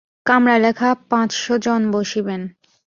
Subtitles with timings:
[0.25, 2.41] কামরায় লেখা পাঁচশ জন বসিবেন।